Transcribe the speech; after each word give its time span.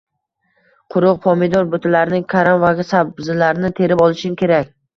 quruq 0.95 1.19
pomidor 1.25 1.67
butalarini, 1.75 2.23
karam 2.35 2.59
va 2.65 2.73
sabzilarni 2.95 3.73
terib 3.81 4.05
olishing 4.11 4.43
kerak. 4.45 4.77